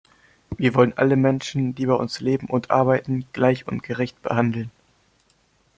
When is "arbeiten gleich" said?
2.71-3.67